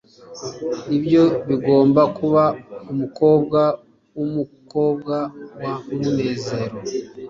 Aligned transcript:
ibyo 0.97 1.23
bigomba 1.47 2.01
kuba 2.17 2.43
umukobwa 2.91 3.61
wumukobwa 4.17 5.17
wa 5.61 5.73
munezero 6.01 6.77